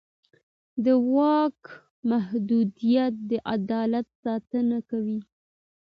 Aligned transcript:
د 0.83 0.85
واک 1.13 1.59
محدودیت 2.09 3.13
د 3.29 3.31
عدالت 3.55 4.07
ساتنه 4.23 4.77
کوي 4.89 5.19